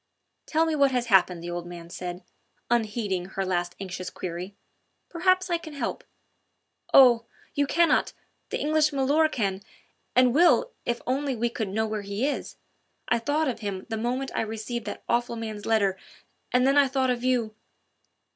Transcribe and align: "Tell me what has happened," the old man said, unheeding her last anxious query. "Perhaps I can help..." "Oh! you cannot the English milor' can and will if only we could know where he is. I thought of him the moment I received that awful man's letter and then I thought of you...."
"Tell 0.47 0.65
me 0.65 0.73
what 0.75 0.89
has 0.89 1.05
happened," 1.13 1.43
the 1.43 1.51
old 1.51 1.67
man 1.67 1.91
said, 1.91 2.23
unheeding 2.71 3.25
her 3.25 3.45
last 3.45 3.75
anxious 3.79 4.09
query. 4.09 4.55
"Perhaps 5.09 5.47
I 5.51 5.59
can 5.59 5.73
help..." 5.75 6.03
"Oh! 6.91 7.25
you 7.53 7.67
cannot 7.67 8.11
the 8.49 8.57
English 8.59 8.91
milor' 8.91 9.29
can 9.29 9.61
and 10.15 10.33
will 10.33 10.71
if 10.87 11.03
only 11.05 11.35
we 11.35 11.51
could 11.51 11.69
know 11.69 11.85
where 11.85 12.01
he 12.01 12.25
is. 12.25 12.57
I 13.09 13.19
thought 13.19 13.47
of 13.47 13.59
him 13.59 13.85
the 13.89 13.95
moment 13.95 14.31
I 14.33 14.41
received 14.41 14.85
that 14.85 15.03
awful 15.07 15.35
man's 15.35 15.67
letter 15.67 15.99
and 16.51 16.65
then 16.65 16.77
I 16.79 16.87
thought 16.87 17.11
of 17.11 17.23
you...." 17.23 17.53